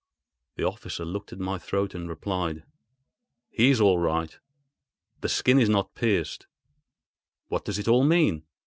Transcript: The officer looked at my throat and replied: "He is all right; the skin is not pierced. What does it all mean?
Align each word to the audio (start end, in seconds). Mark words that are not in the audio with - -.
The 0.55 0.63
officer 0.63 1.05
looked 1.05 1.31
at 1.31 1.37
my 1.37 1.59
throat 1.59 1.93
and 1.93 2.09
replied: 2.09 2.63
"He 3.51 3.69
is 3.69 3.79
all 3.79 3.99
right; 3.99 4.35
the 5.19 5.29
skin 5.29 5.59
is 5.59 5.69
not 5.69 5.93
pierced. 5.93 6.47
What 7.49 7.65
does 7.65 7.77
it 7.77 7.87
all 7.87 8.03
mean? 8.03 8.43